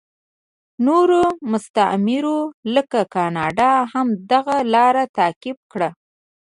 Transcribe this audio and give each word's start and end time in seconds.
نورو 0.85 1.23
مستعمرو 1.51 2.39
لکه 2.75 2.99
کاناډا 3.13 3.71
هم 3.93 4.07
دغه 4.31 4.57
لار 4.73 4.95
تعقیب 5.17 5.57
کړه. 5.71 5.89